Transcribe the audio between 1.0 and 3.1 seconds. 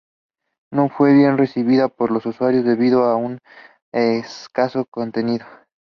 bien recibida por los usuarios debido